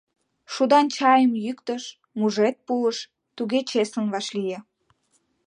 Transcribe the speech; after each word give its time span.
—Шудан 0.53 0.85
чайым 0.95 1.33
йӱктыш, 1.45 1.83
мужед 2.17 2.55
пуыш— 2.67 2.97
туге 3.35 3.59
чеслын 3.69 4.07
вашлие... 4.13 4.57